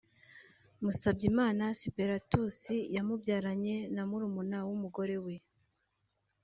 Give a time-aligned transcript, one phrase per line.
[0.83, 2.59] Musabyimana Siperatus
[2.95, 5.35] yamubyaranye na murumuna w’umugore we